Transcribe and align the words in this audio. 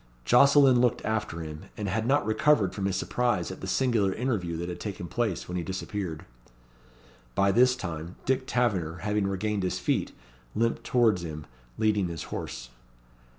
Jocelyn 0.25 0.81
looked 0.81 1.05
after 1.05 1.41
him, 1.41 1.65
and 1.77 1.87
had 1.87 2.07
not 2.07 2.25
recovered 2.25 2.73
from 2.73 2.85
his 2.87 2.95
surprise 2.95 3.51
at 3.51 3.61
the 3.61 3.67
singular 3.67 4.11
interview 4.11 4.57
that 4.57 4.67
had 4.67 4.79
taken 4.79 5.07
place 5.07 5.47
when 5.47 5.57
he 5.57 5.63
disappeared. 5.63 6.25
By 7.35 7.51
this 7.51 7.75
time, 7.75 8.15
Dick 8.25 8.47
Taverner 8.47 9.01
having 9.01 9.27
regained 9.27 9.61
his 9.61 9.77
feet, 9.77 10.11
limped 10.55 10.83
towards 10.83 11.21
him, 11.23 11.45
leading 11.77 12.07
his 12.07 12.23
horse. 12.33 12.69